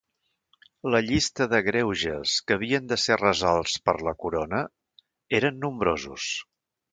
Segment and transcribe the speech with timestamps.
[0.93, 4.63] La llista de greuges que havien de ser resolts per la corona
[5.43, 6.27] eren nombrosos.